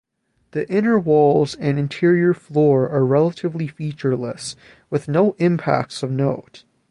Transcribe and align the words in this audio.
The 0.53 0.67
inner 0.67 0.97
walls 0.97 1.53
and 1.53 1.77
interior 1.77 2.33
floor 2.33 2.89
are 2.89 3.05
relatively 3.05 3.67
featureless, 3.67 4.55
with 4.89 5.07
no 5.07 5.35
impacts 5.37 6.01
of 6.01 6.09
note. 6.09 6.63